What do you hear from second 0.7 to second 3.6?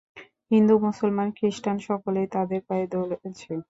মুসলমান, খ্রীষ্টান সকলেই তাদের পায়ে দলেছে।